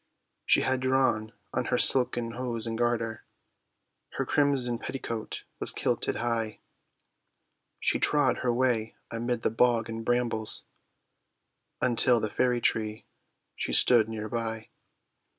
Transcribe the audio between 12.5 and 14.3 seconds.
tree she stood near